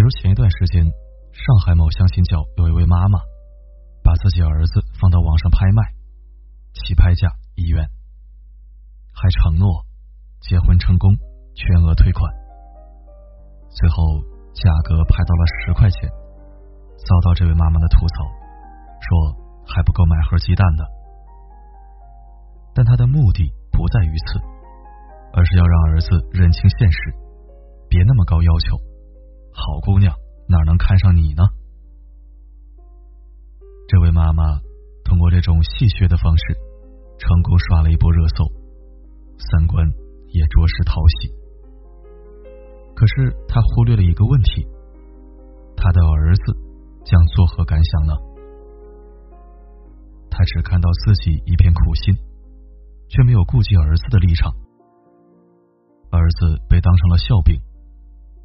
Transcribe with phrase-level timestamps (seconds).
[0.00, 3.20] 比如前一段时间，上海某相亲角有一位妈妈
[4.02, 5.92] 把自己儿子放到网上拍卖，
[6.72, 7.84] 起拍价一元，
[9.12, 9.84] 还承诺
[10.40, 11.12] 结婚成功
[11.52, 12.32] 全额退款，
[13.68, 14.24] 最后
[14.56, 16.08] 价格拍到了十块钱，
[17.04, 18.24] 遭到这位妈妈的吐槽。
[19.04, 19.36] 说
[19.68, 20.84] 还不够买盒鸡蛋的，
[22.72, 24.40] 但他的目的不在于此，
[25.34, 26.98] 而是要让儿子认清现实，
[27.90, 28.80] 别那么高要求。
[29.60, 30.14] 好姑娘
[30.48, 31.44] 哪能看上你呢？
[33.88, 34.60] 这位妈妈
[35.04, 36.56] 通过这种戏谑的方式，
[37.18, 38.44] 成功刷了一波热搜，
[39.36, 39.84] 三观
[40.28, 41.28] 也着实讨喜。
[42.94, 44.66] 可是她忽略了一个问题：
[45.76, 46.56] 她的儿子
[47.04, 48.14] 将作何感想呢？
[50.30, 52.16] 他只看到自己一片苦心，
[53.08, 54.54] 却没有顾及儿子的立场。
[56.10, 57.60] 儿子被当成了笑柄，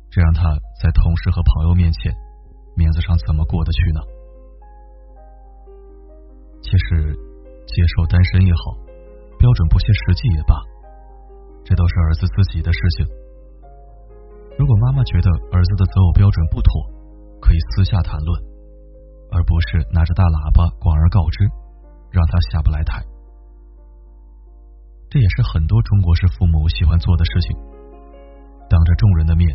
[0.09, 2.13] 这让他在同事和朋友面前
[2.75, 4.01] 面子上怎么过得去呢？
[6.61, 7.13] 其实，
[7.67, 8.77] 接受单身也好，
[9.37, 10.55] 标准不切实际也罢，
[11.63, 13.05] 这都是儿子自己的事情。
[14.57, 16.71] 如果妈妈觉得儿子的择偶标准不妥，
[17.41, 18.41] 可以私下谈论，
[19.31, 21.49] 而不是拿着大喇叭广而告之。
[22.11, 23.03] 让他下不来台，
[25.09, 27.57] 这也是很多中国式父母喜欢做的事情。
[28.69, 29.51] 当着众人的面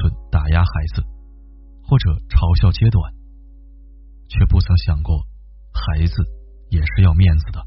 [0.00, 1.02] 损、打压孩子，
[1.84, 3.12] 或者嘲笑、揭短，
[4.28, 5.26] 却不曾想过
[5.72, 6.14] 孩子
[6.70, 7.60] 也是要面子的。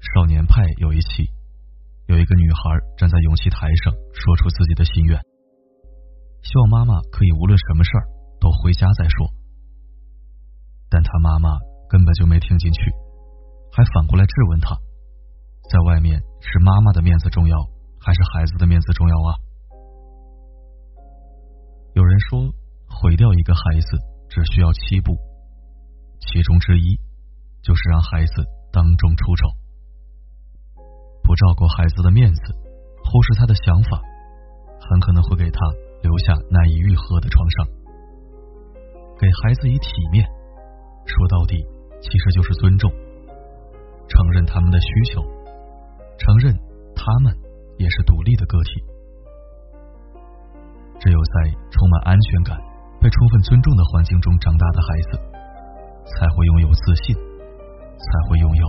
[0.00, 1.30] 少年派有一期，
[2.06, 2.60] 有一个女孩
[2.98, 5.20] 站在勇气台上，说出自己的心愿，
[6.42, 8.04] 希望妈妈可以无论什么事儿
[8.40, 9.30] 都回家再说，
[10.90, 11.58] 但她妈妈。
[11.90, 12.80] 根本就没听进去，
[13.72, 14.78] 还反过来质问他，
[15.68, 17.58] 在外面是妈妈的面子重要，
[17.98, 19.34] 还是孩子的面子重要啊？
[22.20, 22.52] 说，
[22.88, 23.98] 毁掉一个孩子
[24.28, 25.16] 只需要七步，
[26.20, 26.96] 其中之一
[27.62, 29.48] 就是让孩子当众出丑，
[31.22, 32.40] 不照顾孩子的面子，
[33.04, 34.00] 忽视他的想法，
[34.80, 35.60] 很可能会给他
[36.02, 37.66] 留下难以愈合的创伤。
[39.18, 40.24] 给孩子以体面，
[41.06, 41.64] 说到底。
[42.02, 42.90] 其实就是尊重，
[44.08, 45.20] 承认他们的需求，
[46.16, 46.56] 承认
[46.96, 47.30] 他们
[47.76, 48.82] 也是独立的个体。
[51.00, 52.56] 只有在充满安全感、
[53.00, 55.18] 被充分尊重的环境中长大的孩子，
[56.14, 58.66] 才会拥有自信，才会拥有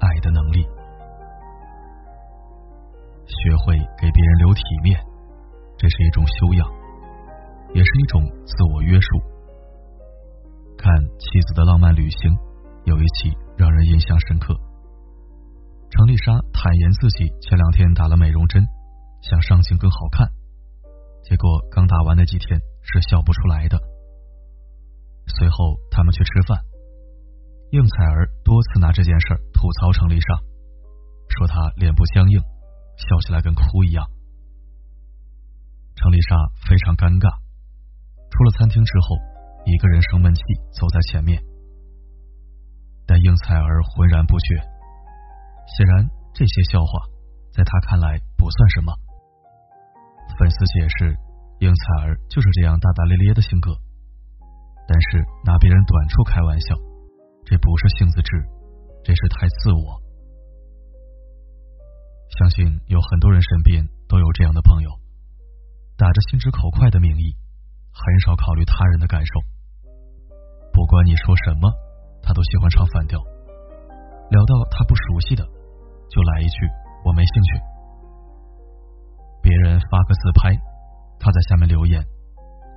[0.00, 0.66] 爱的能力。
[3.28, 4.98] 学会给别人留体面，
[5.76, 6.66] 这是一种修养，
[7.74, 9.20] 也是一种自我约束。
[10.76, 10.90] 看
[11.20, 12.34] 妻子的浪漫旅行。
[12.84, 14.54] 有一起让人印象深刻。
[15.88, 18.62] 程丽莎坦言自己前两天打了美容针，
[19.22, 20.28] 想上镜更好看，
[21.24, 23.80] 结果刚打完那几天是笑不出来的。
[25.26, 26.60] 随后他们去吃饭，
[27.70, 30.36] 应采儿多次拿这件事吐槽程丽莎，
[31.28, 32.38] 说她脸部僵硬，
[32.96, 34.04] 笑起来跟哭一样。
[35.96, 36.36] 程丽莎
[36.68, 37.32] 非常尴尬，
[38.28, 39.16] 出了餐厅之后，
[39.64, 40.42] 一个人生闷气
[40.78, 41.42] 走在前面。
[43.06, 44.56] 但应采儿浑然不觉，
[45.76, 47.08] 显然这些笑话
[47.50, 48.92] 在他看来不算什么。
[50.44, 51.16] 粉丝解释，
[51.64, 53.72] 应采儿就是这样大大咧咧的性格，
[54.86, 56.76] 但是拿别人短处开玩笑，
[57.46, 58.44] 这不是性子直，
[59.02, 59.96] 这是太自我。
[62.36, 64.90] 相信有很多人身边都有这样的朋友，
[65.96, 67.32] 打着心直口快的名义，
[67.88, 69.40] 很少考虑他人的感受，
[70.74, 71.72] 不管你说什么。
[72.20, 73.18] 他都喜欢唱反调，
[74.28, 75.42] 聊到他不熟悉的，
[76.10, 76.68] 就来一句
[77.04, 77.60] “我没兴趣”。
[79.44, 80.56] 别人发个自拍，
[81.20, 82.00] 他在下面留言：“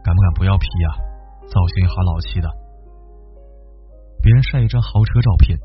[0.03, 0.99] 敢不敢不要 P 呀？
[1.47, 2.51] 造型好老气的。”
[4.21, 5.57] 别人晒一张豪车照片，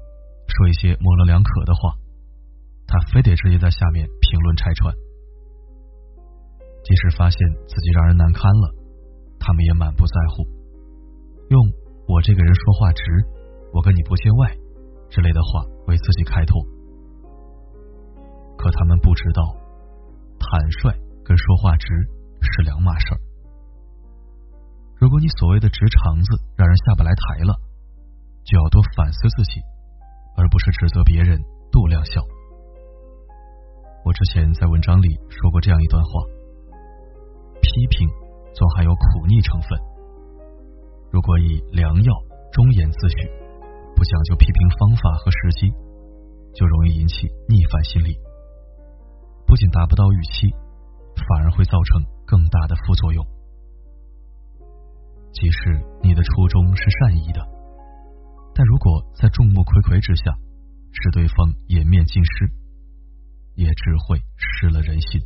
[0.46, 1.98] 说一些模棱两可的话，
[2.86, 4.94] 他非得直接在下面评论拆穿。
[6.84, 8.70] 即使发现自己让人难堪了，
[9.40, 10.46] 他们也满不在乎，
[11.50, 11.58] 用
[12.06, 13.02] “我这个人说话直”。
[13.74, 14.54] 我跟你不见外
[15.08, 16.62] 之类的话为自己开脱，
[18.56, 19.42] 可他们不知道，
[20.52, 20.92] 坦率
[21.24, 21.88] 跟说话直
[22.42, 23.18] 是两码事儿。
[25.00, 26.28] 如果你所谓的直肠子
[26.58, 27.56] 让人下不来台了，
[28.44, 29.64] 就要多反思自己，
[30.36, 31.40] 而不是指责别人
[31.72, 32.20] 度量小。
[34.04, 36.20] 我之前在文章里说过这样一段话：
[37.62, 38.06] 批评
[38.54, 39.80] 总含有苦逆成分，
[41.10, 42.12] 如果以良药。
[42.52, 43.16] 忠言自许，
[43.96, 45.72] 不讲究批评方法和时机，
[46.52, 48.14] 就容易引起逆反心理。
[49.52, 50.48] 不仅达不到预期，
[51.28, 53.22] 反而会造成更大的副作用。
[55.30, 57.46] 即使你的初衷是善意的，
[58.54, 60.32] 但如果在众目睽睽之下，
[60.96, 62.48] 使对方颜面尽失，
[63.54, 65.20] 也只会失了人心。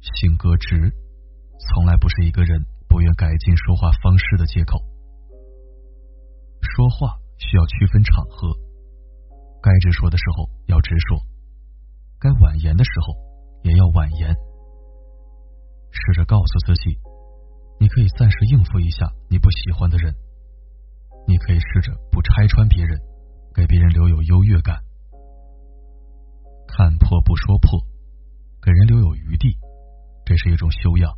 [0.00, 0.94] 性格直，
[1.74, 4.78] 从来不是一个人不愿改进说话方式的借口。
[6.62, 8.46] 说话需要区分场合，
[9.60, 11.18] 该直说的时候要直说，
[12.20, 13.14] 该婉言的时候
[13.62, 14.36] 也要婉言。
[15.90, 16.98] 试着告诉自己，
[17.80, 20.14] 你可以暂时应付一下你不喜欢的人，
[21.26, 23.00] 你可以试着不拆穿别人，
[23.54, 24.76] 给别人留有优越感。
[26.68, 27.80] 看破不说破，
[28.62, 29.56] 给人留有余地。
[30.24, 31.10] 这是一种修养，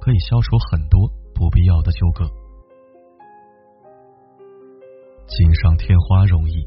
[0.00, 2.24] 可以消除很多不必要的纠葛。
[5.26, 6.62] 锦上添花容易，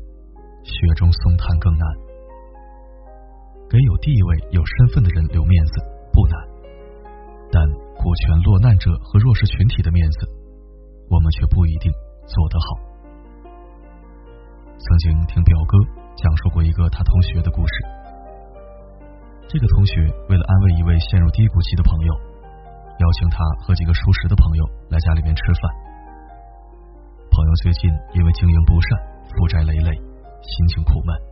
[0.65, 2.08] 雪中送炭更难。
[3.69, 5.73] 给有地位、有身份的人留面子
[6.11, 6.33] 不难，
[7.53, 7.61] 但
[8.01, 10.25] 顾全落难者和弱势群体的面子，
[11.07, 11.93] 我们却不一定
[12.25, 12.65] 做得好。
[14.73, 15.77] 曾经听表哥
[16.17, 17.73] 讲述过一个他同学的故事。
[19.47, 22.13] 这个同学为了安慰一位陷入低谷期的朋友，
[22.97, 25.61] 邀请他和几个熟识的朋友来家里面吃饭。
[27.29, 28.97] 朋友最近因为经营不善，
[29.29, 31.28] 负债累累，心情苦闷。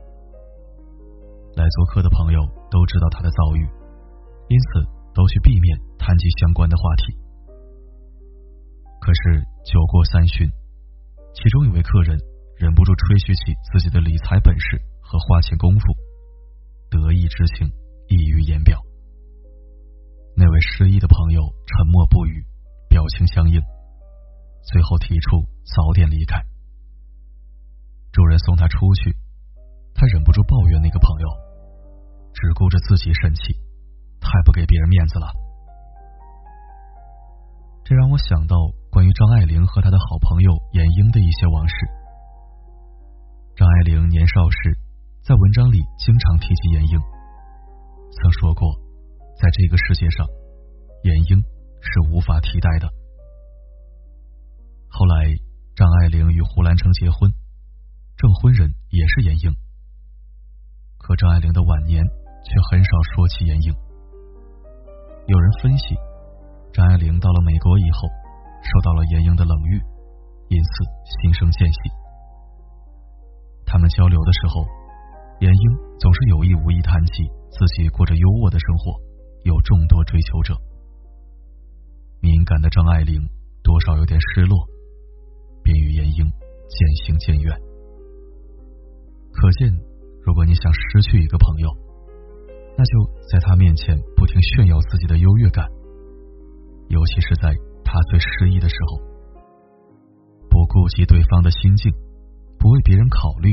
[1.57, 3.65] 来做客的朋友都知道他的遭遇，
[4.47, 7.17] 因此都去避免谈及相关的话题。
[9.01, 10.47] 可是酒过三巡，
[11.33, 12.17] 其中一位客人
[12.55, 15.81] 忍不住吹嘘起自己的理财本事和花钱功夫，
[16.89, 17.67] 得意之情。
[18.09, 18.79] 溢于言表。
[20.33, 22.41] 那位失意的朋友沉默不语，
[22.87, 23.59] 表情相应，
[24.63, 25.43] 最后提出
[25.75, 26.41] 早点离开。
[28.13, 29.13] 主人送他出去，
[29.93, 31.27] 他忍不住抱怨那个朋友，
[32.37, 33.57] 只顾着自己生气，
[34.21, 35.25] 太不给别人面子了。
[37.83, 38.55] 这让我想到
[38.91, 41.75] 关于张爱玲和她的好朋友闫英的一些往事。
[43.55, 44.77] 张爱玲年少时，
[45.23, 46.99] 在文章里经常提及闫英。
[48.11, 48.69] 曾说过，
[49.41, 50.27] 在这个世界上，
[51.01, 51.41] 闫英
[51.81, 52.87] 是无法替代的。
[54.89, 55.25] 后来，
[55.75, 57.31] 张爱玲与胡兰成结婚，
[58.15, 59.55] 证婚人也是闫英。
[60.99, 62.03] 可张爱玲的晚年
[62.43, 63.73] 却很少说起闫英。
[65.27, 65.95] 有人分析，
[66.73, 68.07] 张爱玲到了美国以后，
[68.63, 69.81] 受到了闫英的冷遇，
[70.49, 70.69] 因此
[71.21, 71.79] 心生间隙。
[73.65, 74.65] 他们交流的时候，
[75.39, 77.27] 闫英总是有意无意谈起。
[77.49, 79.01] 自己过着优渥的生活，
[79.43, 80.53] 有众多追求者。
[82.19, 83.17] 敏感的张爱玲
[83.63, 84.67] 多少有点失落，
[85.63, 86.29] 便与闫英
[86.69, 87.57] 渐行渐远。
[89.31, 89.73] 可见，
[90.21, 91.71] 如果你想失去一个朋友，
[92.77, 95.65] 那就在他面前不停炫耀自己的优越感，
[96.89, 98.99] 尤其是在他最失意的时候，
[100.47, 101.91] 不顾及对方的心境，
[102.59, 103.51] 不为别人考虑，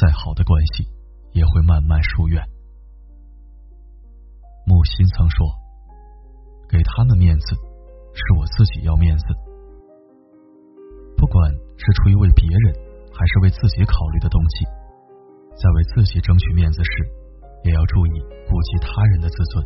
[0.00, 0.88] 再好的关系
[1.32, 2.42] 也会慢慢疏远。
[4.64, 5.46] 木心曾说
[6.68, 7.56] ：“给他们面子，
[8.14, 9.24] 是我自己要面子。
[11.16, 12.74] 不管是出于为别人，
[13.12, 14.64] 还是为自己考虑的东西，
[15.60, 16.90] 在为自己争取面子时，
[17.68, 18.10] 也要注意
[18.48, 19.64] 顾及他人的自尊。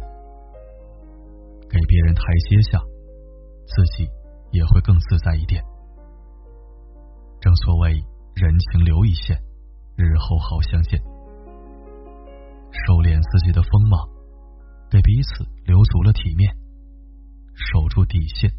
[1.71, 2.83] 给别人台阶下，
[3.65, 4.11] 自己
[4.51, 5.63] 也会更自在一点。
[7.41, 7.95] 正所谓
[8.35, 9.39] 人情留一线，
[9.97, 11.01] 日后好相见。
[12.73, 14.11] 收敛自己的锋芒。”
[14.93, 16.55] 给彼此留足了体面，
[17.57, 18.51] 守住底线，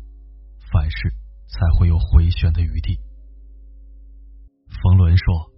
[0.72, 1.14] 凡事
[1.46, 2.98] 才会有回旋的余地。
[4.82, 5.52] 冯仑说，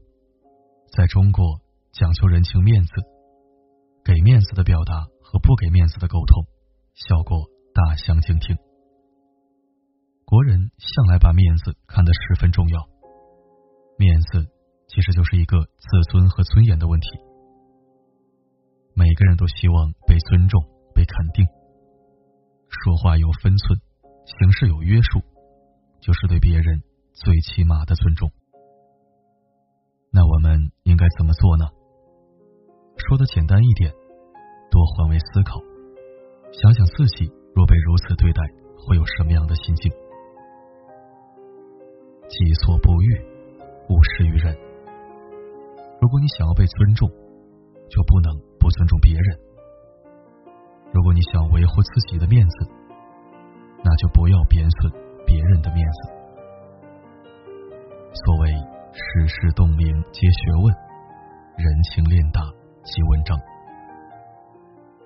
[0.91, 1.61] 在中国
[1.93, 2.91] 讲究人情面子，
[4.05, 6.45] 给面子的表达和不给面子的沟通，
[6.93, 8.55] 效果大相径庭。
[10.25, 12.87] 国人向来把面子看得十分重要，
[13.97, 14.45] 面子
[14.87, 17.07] 其实就是一个自尊和尊严的问题。
[18.93, 20.61] 每个人都希望被尊重、
[20.93, 21.43] 被肯定，
[22.69, 23.81] 说话有分寸，
[24.39, 25.19] 行事有约束，
[25.99, 28.29] 就是对别人最起码的尊重。
[30.11, 31.65] 那我们应该怎么做呢？
[32.97, 33.91] 说的简单一点，
[34.71, 35.59] 多换位思考，
[36.51, 38.41] 想想自己若被如此对待，
[38.77, 39.91] 会有什么样的心境？
[42.27, 43.19] 己所不欲，
[43.89, 44.57] 勿施于人。
[46.01, 47.09] 如果你想要被尊重，
[47.89, 48.33] 就不能。
[48.57, 49.39] 不尊重别人，
[50.91, 52.67] 如果你想维护自己的面子，
[53.83, 54.91] 那就不要贬损
[55.23, 56.09] 别人的面子。
[58.25, 58.49] 所谓
[58.91, 60.73] 世事洞明皆学问，
[61.57, 62.41] 人情练达
[62.85, 63.35] 即文章。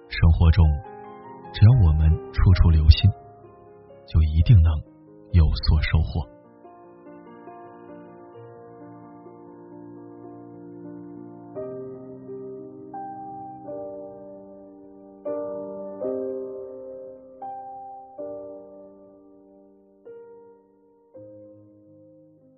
[0.09, 0.65] 生活中，
[1.53, 3.09] 只要我们处处留心，
[4.05, 4.71] 就一定能
[5.31, 6.27] 有所收获。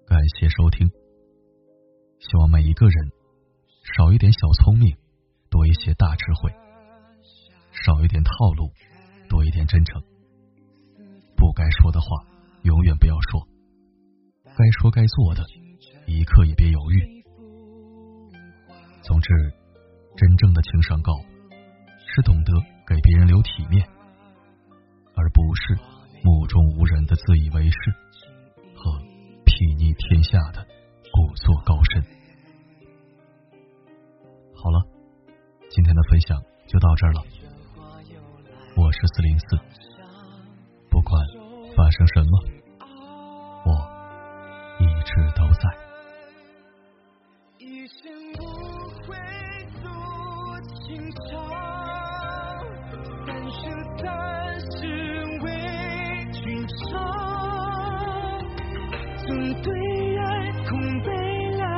[0.08, 0.90] 感谢收听。
[2.18, 3.12] 希望每一个人
[3.98, 4.96] 少一点小聪明，
[5.62, 6.50] 多一些大智慧；
[7.72, 8.72] 少一点套路，
[9.30, 10.02] 多一点真诚。
[11.38, 12.08] 不该说的话，
[12.64, 13.46] 永远不要说；
[14.58, 15.46] 该说该做的，
[16.08, 17.24] 一刻也别犹豫。
[19.04, 19.30] 总之，
[20.18, 21.14] 真正的情商高，
[22.08, 22.54] 是懂得
[22.88, 23.88] 给别人留体面，
[25.14, 25.78] 而不是
[26.24, 27.78] 目中无人的自以为是
[28.74, 29.00] 和。
[29.46, 30.66] 睥睨天下的
[31.12, 32.04] 故作高深。
[34.56, 34.88] 好了，
[35.74, 36.38] 今天的分享
[36.68, 37.24] 就到这儿了。
[38.76, 39.58] 我是四零四，
[40.90, 41.26] 不管
[41.78, 42.44] 发生什么，
[43.66, 43.72] 我
[44.80, 45.70] 一直都在。
[59.64, 61.10] 对爱空悲
[61.56, 61.70] 凉，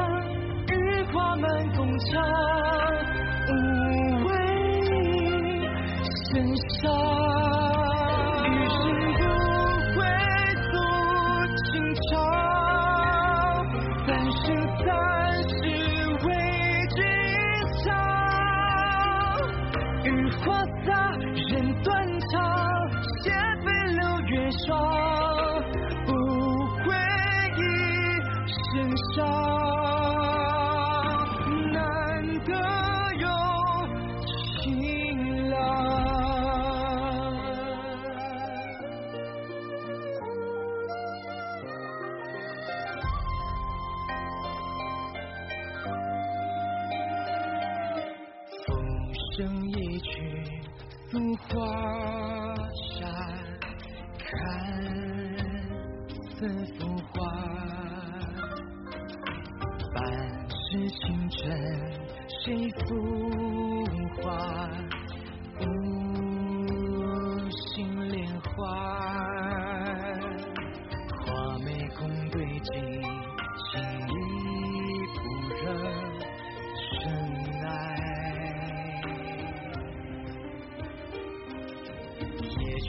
[0.68, 2.24] 日花满宫墙，
[20.46, 21.03] 花洒，
[49.36, 50.62] 生一曲
[51.10, 51.18] 素
[51.50, 52.56] 华
[53.00, 53.10] 扇，
[54.20, 54.30] 看
[56.38, 56.48] 似
[56.78, 57.14] 浮华。
[59.92, 59.98] 半
[60.50, 61.36] 世情尘
[62.44, 62.86] 谁浮
[64.22, 64.30] 华？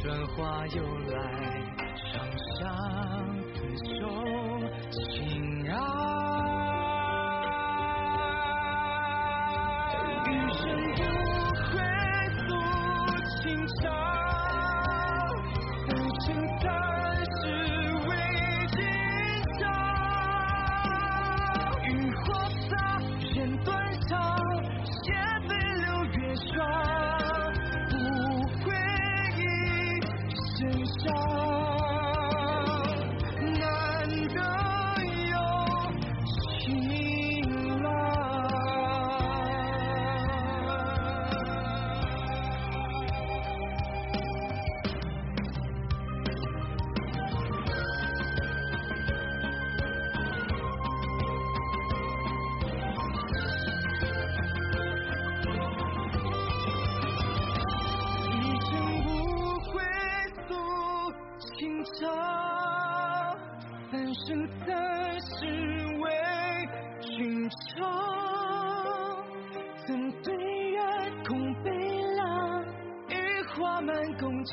[0.05, 1.44] 春花又来，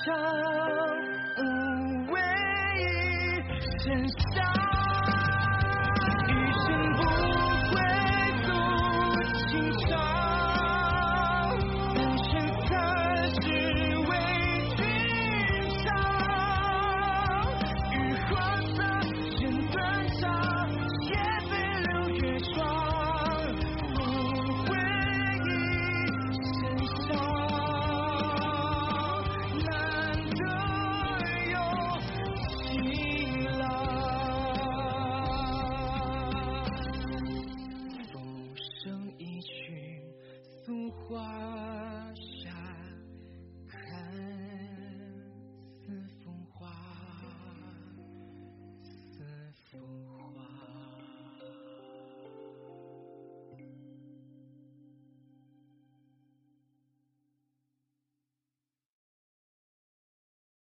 [0.07, 0.09] 无
[2.11, 2.19] 畏
[2.79, 4.50] 一身伤。